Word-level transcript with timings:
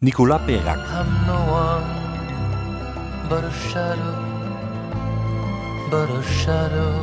Nicolas 0.00 0.40
shadow, 6.22 6.94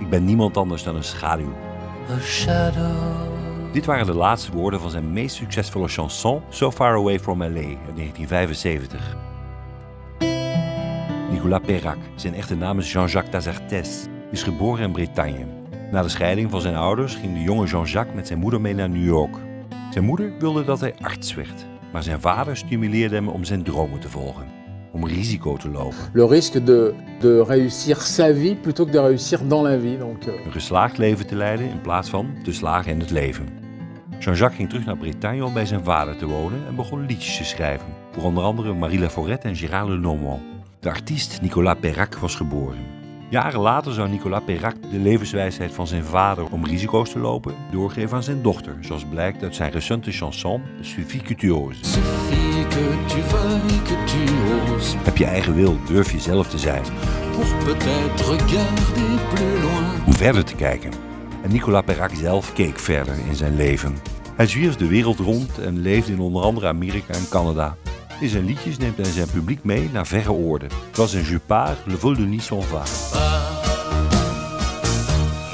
Ik 0.00 0.08
ben 0.08 0.24
niemand 0.24 0.56
anders 0.56 0.82
dan 0.82 0.96
een 0.96 1.04
schaduw. 1.04 1.52
Dit 3.72 3.84
waren 3.84 4.06
de 4.06 4.14
laatste 4.14 4.52
woorden 4.52 4.80
van 4.80 4.90
zijn 4.90 5.12
meest 5.12 5.36
succesvolle 5.36 5.88
chanson 5.88 6.42
So 6.48 6.70
Far 6.70 6.96
Away 6.96 7.20
From 7.20 7.38
LA 7.38 7.46
uit 7.46 7.96
1975. 7.96 9.16
Nicolas 11.30 11.60
Perrac, 11.66 11.98
zijn 12.14 12.34
echte 12.34 12.56
naam 12.56 12.78
is 12.78 12.92
Jean-Jacques 12.92 13.32
Tazartes, 13.32 14.06
is 14.30 14.42
geboren 14.42 14.84
in 14.84 14.92
Bretagne. 14.92 15.46
Na 15.90 16.02
de 16.02 16.08
scheiding 16.08 16.50
van 16.50 16.60
zijn 16.60 16.76
ouders 16.76 17.14
ging 17.14 17.34
de 17.34 17.42
jonge 17.42 17.66
Jean-Jacques 17.66 18.14
met 18.14 18.26
zijn 18.26 18.38
moeder 18.38 18.60
mee 18.60 18.74
naar 18.74 18.88
New 18.88 19.04
York. 19.04 19.46
Zijn 19.90 20.04
moeder 20.04 20.32
wilde 20.38 20.64
dat 20.64 20.80
hij 20.80 20.94
arts 21.00 21.34
werd, 21.34 21.66
maar 21.92 22.02
zijn 22.02 22.20
vader 22.20 22.56
stimuleerde 22.56 23.14
hem 23.14 23.28
om 23.28 23.44
zijn 23.44 23.62
dromen 23.62 24.00
te 24.00 24.08
volgen, 24.08 24.46
om 24.92 25.06
risico 25.06 25.56
te 25.56 25.70
lopen. 25.70 25.96
le 26.12 26.26
risque 26.26 26.62
de, 26.62 26.94
de 27.20 27.42
réussir 27.42 28.00
sa 28.00 28.34
vie 28.34 28.54
plutôt 28.54 28.86
que 28.86 28.92
de 28.92 29.00
réussir 29.00 29.46
dans 29.46 29.62
la 29.62 29.78
vie. 29.78 29.98
Donc, 29.98 30.24
euh, 30.26 30.44
een 30.44 30.52
geslaagd 30.52 30.98
leven 30.98 31.26
te 31.26 31.36
leiden 31.36 31.70
in 31.70 31.80
plaats 31.80 32.08
van 32.08 32.34
te 32.42 32.52
slagen 32.52 32.92
in 32.92 33.00
het 33.00 33.10
leven. 33.10 33.48
Jean-Jacques 34.18 34.56
ging 34.56 34.68
terug 34.68 34.84
naar 34.84 34.96
Bretagne 34.96 35.44
om 35.44 35.52
bij 35.52 35.66
zijn 35.66 35.84
vader 35.84 36.16
te 36.16 36.26
wonen 36.26 36.66
en 36.66 36.74
begon 36.74 37.06
liedjes 37.06 37.36
te 37.36 37.44
schrijven. 37.44 37.86
Voor 38.12 38.22
onder 38.22 38.44
andere 38.44 38.74
Marie 38.74 38.98
Laforette 39.00 39.48
en 39.48 39.56
Gérard 39.56 39.88
Lenormand. 39.88 40.42
De 40.80 40.88
artiest 40.88 41.40
Nicolas 41.40 41.76
Perrac 41.80 42.14
was 42.14 42.34
geboren. 42.34 42.97
Jaren 43.30 43.60
later 43.60 43.92
zou 43.92 44.08
Nicolas 44.08 44.42
Perrac 44.44 44.74
de 44.90 44.98
levenswijsheid 44.98 45.72
van 45.74 45.86
zijn 45.86 46.04
vader 46.04 46.44
om 46.50 46.64
risico's 46.64 47.10
te 47.10 47.18
lopen 47.18 47.54
doorgeven 47.70 48.16
aan 48.16 48.22
zijn 48.22 48.42
dochter, 48.42 48.76
zoals 48.80 49.04
blijkt 49.04 49.42
uit 49.42 49.54
zijn 49.54 49.70
recente 49.70 50.10
chanson 50.10 50.62
Suffit 50.80 51.22
que 51.22 51.34
tu 51.34 51.52
oses. 51.52 51.96
Heb 55.04 55.16
je 55.16 55.24
eigen 55.24 55.54
wil, 55.54 55.76
durf 55.86 56.12
jezelf 56.12 56.48
te 56.48 56.58
zijn, 56.58 56.82
om 60.06 60.12
verder 60.14 60.44
te 60.44 60.54
kijken. 60.54 60.90
En 61.42 61.52
Nicolas 61.52 61.84
Perrac 61.84 62.10
zelf 62.14 62.52
keek 62.52 62.78
verder 62.78 63.14
in 63.28 63.34
zijn 63.34 63.56
leven. 63.56 63.96
Hij 64.36 64.46
zwierf 64.46 64.76
de 64.76 64.88
wereld 64.88 65.18
rond 65.18 65.58
en 65.58 65.78
leefde 65.78 66.12
in 66.12 66.20
onder 66.20 66.42
andere 66.42 66.66
Amerika 66.66 67.14
en 67.14 67.28
Canada. 67.28 67.76
In 68.20 68.28
zijn 68.28 68.44
liedjes 68.44 68.76
neemt 68.76 68.96
hij 68.96 69.10
zijn 69.10 69.28
publiek 69.30 69.64
mee 69.64 69.90
naar 69.92 70.06
verre 70.06 70.32
oorden. 70.32 70.68
Zoals 70.92 71.12
in 71.14 71.24
Je 71.24 71.40
pars, 71.46 71.76
Le 71.84 71.96
vol 71.96 72.14
de 72.14 72.20
nuit 72.20 72.42
s'en 72.42 72.62
va. 72.62 72.82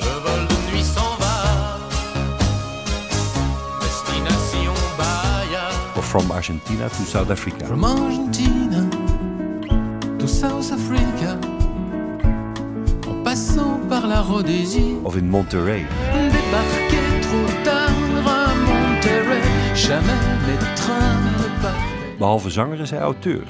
Le 0.00 0.20
vol 0.24 0.46
de 0.46 0.56
nuit 0.72 0.84
s'en 0.84 1.16
va. 1.18 1.76
Destination 3.80 4.74
Bahia. 4.96 5.68
Of 5.96 6.08
From 6.08 6.30
Argentina 6.30 6.88
to 6.88 7.04
South 7.04 7.30
Africa. 7.30 7.64
From 7.66 7.84
Argentina 7.84 8.88
to 10.16 10.26
South 10.26 10.72
Africa. 10.72 11.38
En 13.08 13.22
passant 13.22 13.88
par 13.88 14.06
la 14.06 14.20
Rhodésie. 14.20 14.96
Of 15.02 15.16
in 15.16 15.28
Monterey. 15.28 15.86
Débarquer 16.12 17.20
trop 17.20 17.62
tard 17.62 17.92
à 18.26 18.54
Monterrey. 18.54 19.42
Jamais 19.74 20.20
les 20.46 20.58
trains. 20.74 21.43
Behalve 22.18 22.50
zanger 22.50 22.80
is 22.80 22.90
hij 22.90 23.00
auteur. 23.00 23.46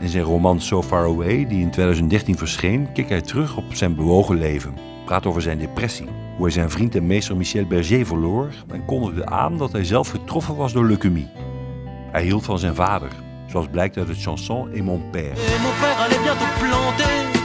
In 0.00 0.08
zijn 0.08 0.24
roman 0.24 0.60
So 0.60 0.82
Far 0.82 1.04
Away, 1.04 1.46
die 1.46 1.60
in 1.60 1.70
2013 1.70 2.38
verscheen, 2.38 2.92
keek 2.92 3.08
hij 3.08 3.20
terug 3.20 3.56
op 3.56 3.64
zijn 3.74 3.94
bewogen 3.94 4.38
leven. 4.38 4.74
Praat 5.04 5.26
over 5.26 5.42
zijn 5.42 5.58
depressie, 5.58 6.08
hoe 6.36 6.44
hij 6.44 6.50
zijn 6.50 6.70
vriend 6.70 6.94
en 6.94 7.06
meester 7.06 7.36
Michel 7.36 7.66
Berger 7.66 8.06
verloor 8.06 8.48
en 8.68 8.84
kondigde 8.84 9.26
aan 9.26 9.58
dat 9.58 9.72
hij 9.72 9.84
zelf 9.84 10.08
getroffen 10.08 10.56
was 10.56 10.72
door 10.72 10.84
leukemie. 10.84 11.28
Hij 12.10 12.22
hield 12.22 12.44
van 12.44 12.58
zijn 12.58 12.74
vader, 12.74 13.10
zoals 13.46 13.66
blijkt 13.70 13.96
uit 13.96 14.08
het 14.08 14.22
chanson 14.22 14.72
Et 14.72 14.82
mon 14.82 15.10
père. 15.10 15.30
Et 15.30 15.62
mon 15.62 15.72
père 15.80 15.98
allait 15.98 16.22
bientôt 16.22 16.58
planter 16.58 17.42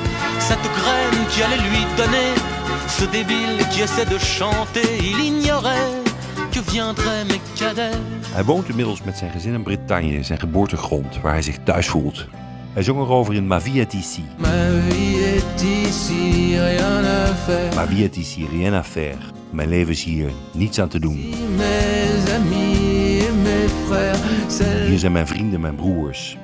qui 1.29 1.44
allait 1.44 1.58
lui 1.58 1.85
donner 1.97 2.34
ce 2.88 3.06
débile 3.06 3.58
qui 3.72 3.81
essaie 3.81 4.06
de 4.06 4.18
chanter. 4.18 4.81
Il 5.00 5.19
ignorait 5.19 5.98
Hij 8.34 8.44
woont 8.44 8.70
inmiddels 8.70 9.03
met 9.03 9.18
zijn 9.18 9.31
gezin 9.31 9.53
in 9.53 9.64
Bretagne, 9.64 10.24
zijn 10.24 10.40
geboortegrond, 10.40 11.22
waar 11.22 11.31
hij 11.31 11.42
zich 11.42 11.58
thuis 11.64 11.88
voelt. 11.88 12.28
Hij 12.74 12.84
zong 12.84 13.00
erover 13.00 13.34
in 13.34 13.47
Ma 13.47 13.62
vie 13.62 13.81
est 13.81 13.94
ici. 13.94 14.24
Ma 14.38 14.50
vie 14.90 15.24
est 15.24 15.62
ici, 15.62 16.58
rien 16.58 17.06
à 17.06 17.36
faire. 17.46 17.75
Ma 17.75 17.88
vie 17.88 18.03
est 18.03 18.16
ici, 18.16 18.47
rien 18.52 18.74
à 18.74 18.84
faire. 18.84 19.18
Mijn 19.50 19.70
leven 19.70 19.92
is 19.92 20.03
hier, 20.03 20.31
niets 20.53 20.80
aan 20.80 20.88
te 20.88 21.00
doen. 21.00 21.34
Hier 24.88 25.00
zijn 25.00 25.12
mijn 25.12 25.28
vrienden, 25.28 25.59
mijn 25.59 25.76
broers. 25.76 26.38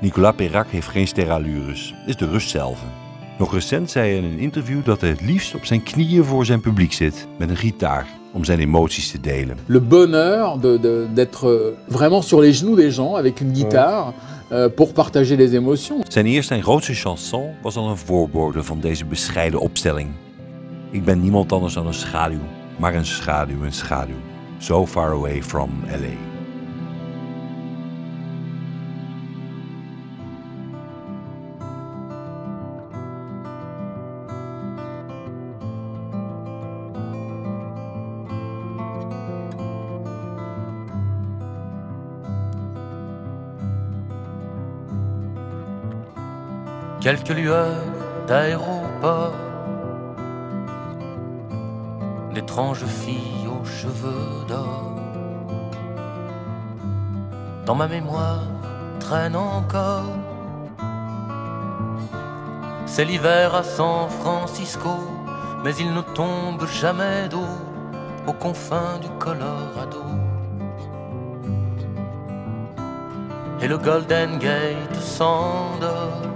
Nicolas 0.00 0.34
Perrac 0.34 0.70
heeft 0.70 0.88
geen 0.88 1.06
sterallures, 1.06 1.94
is 2.06 2.16
de 2.16 2.28
rust 2.28 2.50
zelf. 2.50 2.78
Nog 3.38 3.52
recent 3.52 3.90
zei 3.90 4.08
hij 4.08 4.18
in 4.18 4.24
een 4.24 4.38
interview 4.38 4.84
dat 4.84 5.00
hij 5.00 5.10
het 5.10 5.20
liefst 5.20 5.54
op 5.54 5.64
zijn 5.64 5.82
knieën 5.82 6.24
voor 6.24 6.44
zijn 6.44 6.60
publiek 6.60 6.92
zit, 6.92 7.26
met 7.38 7.50
een 7.50 7.56
gitaar, 7.56 8.06
om 8.34 8.44
zijn 8.44 8.58
emoties 8.58 9.10
te 9.10 9.20
delen. 9.20 9.56
le 9.66 9.80
bonheur 9.80 10.60
de- 10.60 10.78
de- 10.80 11.06
d'être 11.14 11.46
euh, 11.48 11.72
vraiment 11.88 12.22
sur 12.22 12.40
les 12.40 12.52
genoux 12.58 12.76
des 12.76 12.94
gens 12.94 13.14
avec 13.16 13.40
une 13.40 13.52
guitare 13.52 14.12
euh, 14.52 14.68
pour 14.74 14.92
partager 14.92 15.36
les 15.36 15.52
émotions. 15.54 16.02
Zijn 16.08 16.26
eerste 16.26 16.54
en 16.54 16.62
grootste 16.62 16.94
chanson 16.94 17.50
was 17.62 17.76
al 17.76 17.88
een 17.88 17.96
voorbode 17.96 18.62
van 18.62 18.80
deze 18.80 19.04
bescheiden 19.04 19.60
opstelling. 19.60 20.08
Ik 20.90 21.04
ben 21.04 21.20
niemand 21.20 21.52
anders 21.52 21.74
dan 21.74 21.86
een 21.86 21.94
schaduw, 21.94 22.38
maar 22.78 22.94
een 22.94 23.06
schaduw, 23.06 23.62
een 23.64 23.72
schaduw. 23.72 24.14
So 24.58 24.86
far 24.86 25.10
away 25.12 25.42
from 25.42 25.70
LA. 25.90 26.33
Quelques 47.04 47.36
lueurs 47.36 47.84
d'aéroport, 48.26 49.34
d'étranges 52.32 52.86
filles 52.86 53.46
aux 53.46 53.66
cheveux 53.66 54.46
d'or. 54.48 54.94
Dans 57.66 57.74
ma 57.74 57.88
mémoire 57.88 58.44
traîne 59.00 59.36
encore. 59.36 60.14
C'est 62.86 63.04
l'hiver 63.04 63.54
à 63.54 63.62
San 63.62 64.08
Francisco, 64.08 64.96
mais 65.62 65.74
il 65.76 65.92
ne 65.92 66.00
tombe 66.00 66.66
jamais 66.66 67.28
d'eau 67.28 67.52
aux 68.26 68.32
confins 68.32 68.98
du 69.02 69.10
Colorado. 69.18 70.04
Et 73.60 73.68
le 73.68 73.76
Golden 73.76 74.38
Gate 74.38 74.94
s'endort 74.94 76.34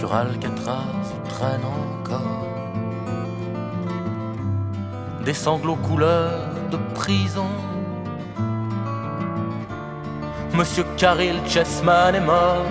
sur 0.00 0.14
Alcatraz 0.14 1.12
traîne 1.28 1.60
encore 1.62 2.46
des 5.26 5.34
sanglots 5.34 5.76
couleur 5.76 6.48
de 6.70 6.78
prison. 6.94 7.52
Monsieur 10.54 10.84
Caril 10.96 11.38
Chessman 11.46 12.14
est 12.14 12.26
mort, 12.34 12.64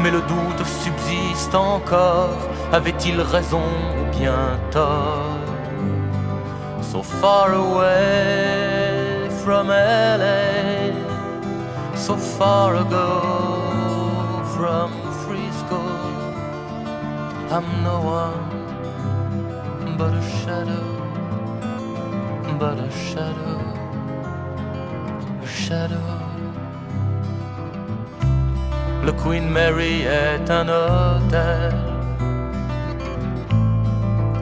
mais 0.00 0.12
le 0.12 0.20
doute 0.32 0.64
subsiste 0.84 1.56
encore. 1.56 2.38
Avait-il 2.72 3.20
raison 3.20 3.68
ou 3.98 4.16
bien 4.16 4.44
tort? 4.70 5.40
So 6.82 7.02
far 7.02 7.48
away 7.52 9.28
from 9.42 9.66
LA, 9.70 10.92
so 11.96 12.16
far 12.16 12.76
ago 12.76 13.10
from 14.54 14.90
Frisco. 15.24 16.15
I'm 17.48 17.64
no 17.84 18.00
one 18.00 18.46
but 19.96 20.12
a 20.12 20.22
shadow, 20.42 20.86
but 22.58 22.76
a 22.78 22.90
shadow, 22.90 23.60
a 25.42 25.46
shadow. 25.46 26.02
Le 29.04 29.12
Queen 29.12 29.48
Mary 29.48 30.02
est 30.02 30.50
un 30.50 30.68
hôtel 30.68 31.74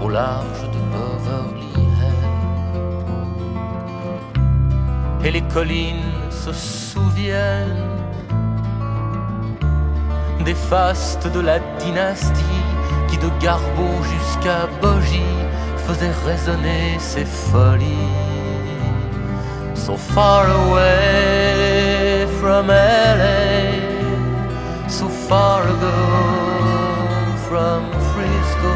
au 0.03 0.09
large 0.09 0.63
de 0.73 0.79
Beverly 0.93 1.73
Hills. 1.77 2.25
Et 5.27 5.31
les 5.31 5.43
collines 5.53 6.31
se 6.31 6.53
souviennent 6.55 7.91
des 10.43 10.55
fastes 10.55 11.29
de 11.33 11.41
la 11.41 11.59
dynastie 11.79 12.74
de 13.17 13.31
Garbo 13.41 13.89
jusqu'à 14.13 14.67
Bogie 14.81 15.39
faisait 15.87 16.15
résonner 16.27 16.99
ses 16.99 17.25
folies. 17.25 18.35
so 19.85 19.99
far 19.99 20.47
away 20.51 22.27
from 22.41 22.69
LA, 22.69 23.79
so 24.89 25.07
far 25.09 25.63
ago 25.63 25.97
from 27.47 27.83
Frisco. 28.11 28.73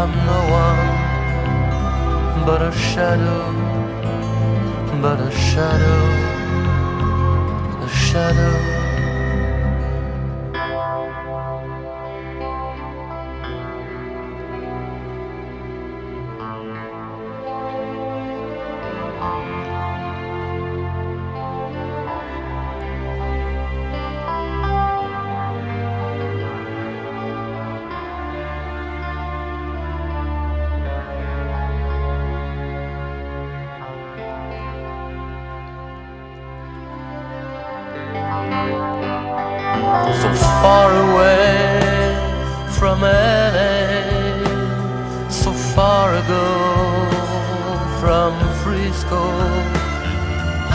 I'm 0.00 0.12
no 0.30 0.40
one 0.64 2.44
but 2.44 2.60
a 2.60 2.72
shadow, 2.72 3.52
but 5.00 5.20
a 5.20 5.30
shadow, 5.30 6.02
a 7.84 7.88
shadow. 7.88 8.75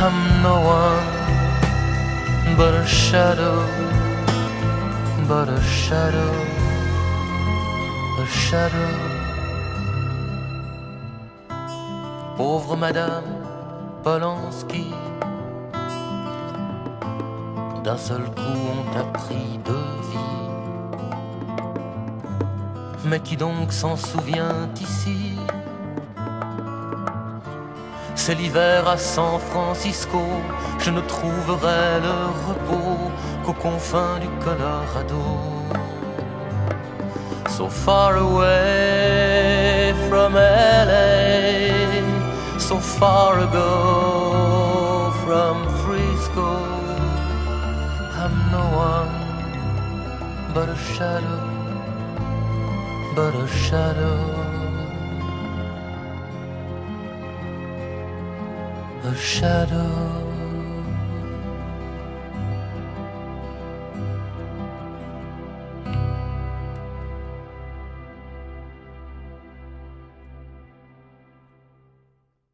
I'm 0.04 0.42
no 0.44 0.56
one 0.62 1.22
but 2.58 2.74
a 2.74 2.86
shadow, 2.86 3.66
but 5.28 5.50
a 5.50 5.62
shadow, 5.62 6.34
a 8.20 8.26
shadow. 8.26 8.94
Pauvre 12.38 12.76
Madame 12.76 13.30
Polanski 14.04 14.94
d'un 17.84 17.98
seul 17.98 18.24
coup 18.36 18.42
on 18.42 18.84
t'a 18.94 19.04
pris 19.06 19.60
de 19.66 19.74
vie. 20.12 20.40
Mais 23.06 23.20
qui 23.20 23.36
donc 23.36 23.72
s'en 23.72 23.96
souvient 23.96 24.70
ici? 24.80 25.36
C'est 28.24 28.36
l'hiver 28.36 28.88
à 28.88 28.98
San 28.98 29.40
Francisco, 29.40 30.22
je 30.78 30.92
ne 30.92 31.02
trouverai 31.02 32.00
le 32.08 32.18
repos 32.48 33.10
qu'aux 33.44 33.60
confins 33.68 34.20
du 34.20 34.30
Colorado. 34.46 35.24
So 37.50 37.68
far 37.68 38.18
away 38.18 39.96
from 40.08 40.36
LA, 40.36 41.00
so 42.60 42.78
far 42.78 43.40
ago 43.40 45.12
from 45.24 45.56
Frisco. 45.82 46.60
I'm 48.22 48.36
no 48.52 48.66
one 48.94 49.16
but 50.54 50.70
a 50.70 50.78
shadow, 50.94 51.42
but 53.16 53.34
a 53.34 53.48
shadow, 53.48 54.41
of 59.04 59.20
shadow. 59.20 60.31